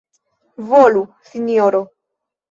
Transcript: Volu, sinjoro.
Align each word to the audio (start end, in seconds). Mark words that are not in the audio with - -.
Volu, 0.69 1.03
sinjoro. 1.31 1.81